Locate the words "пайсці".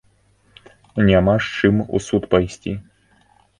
2.35-2.77